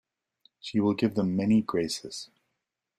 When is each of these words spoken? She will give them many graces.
She 0.59 0.79
will 0.79 0.95
give 0.95 1.13
them 1.13 1.35
many 1.35 1.61
graces. 1.61 2.31